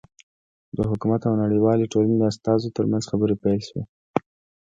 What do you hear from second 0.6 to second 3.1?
د حکومت او نړیوالې ټولنې استازو ترمنځ